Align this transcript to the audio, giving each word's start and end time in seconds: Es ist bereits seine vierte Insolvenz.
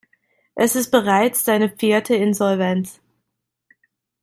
Es 0.55 0.75
ist 0.75 0.89
bereits 0.89 1.45
seine 1.45 1.69
vierte 1.69 2.15
Insolvenz. 2.15 2.99